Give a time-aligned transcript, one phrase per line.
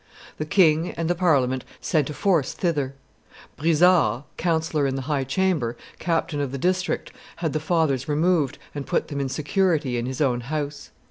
[0.39, 2.95] The king and the Parliament sent a force thither;
[3.55, 8.87] Brizard, councillor in the high chamber, captain of the district, had the fathers removed, and
[8.87, 10.89] put them in security in his own house.